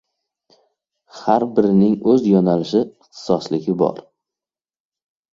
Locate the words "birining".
1.59-1.91